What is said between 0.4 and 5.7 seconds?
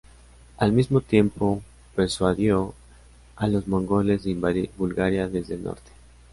Al mismo tiempo, persuadió a los mongoles de invadir Bulgaria desde el